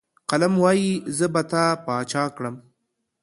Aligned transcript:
قلم 0.29 0.53
وايي، 0.63 0.91
زه 1.17 1.27
به 1.33 1.41
تا 1.51 1.63
باچا 1.85 2.23
کړم. 2.35 2.55